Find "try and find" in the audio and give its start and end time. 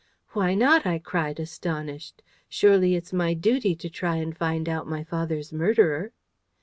3.87-4.67